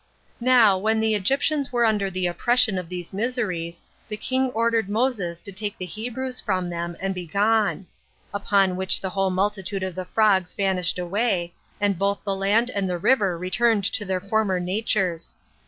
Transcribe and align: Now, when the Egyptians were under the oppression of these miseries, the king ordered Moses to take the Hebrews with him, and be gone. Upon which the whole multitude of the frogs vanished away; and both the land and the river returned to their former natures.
Now, 0.39 0.79
when 0.79 0.99
the 0.99 1.13
Egyptians 1.13 1.71
were 1.71 1.85
under 1.85 2.09
the 2.09 2.25
oppression 2.25 2.79
of 2.79 2.89
these 2.89 3.13
miseries, 3.13 3.83
the 4.07 4.17
king 4.17 4.45
ordered 4.49 4.89
Moses 4.89 5.39
to 5.41 5.51
take 5.51 5.77
the 5.77 5.85
Hebrews 5.85 6.41
with 6.47 6.71
him, 6.71 6.97
and 6.99 7.13
be 7.13 7.27
gone. 7.27 7.85
Upon 8.33 8.75
which 8.77 8.99
the 8.99 9.11
whole 9.11 9.29
multitude 9.29 9.83
of 9.83 9.93
the 9.93 10.05
frogs 10.05 10.55
vanished 10.55 10.97
away; 10.97 11.53
and 11.79 11.99
both 11.99 12.23
the 12.23 12.33
land 12.35 12.71
and 12.71 12.89
the 12.89 12.97
river 12.97 13.37
returned 13.37 13.83
to 13.93 14.03
their 14.03 14.19
former 14.19 14.59
natures. 14.59 15.35